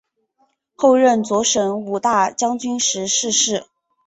[0.75, 3.67] 后任左神武大将军时逝世。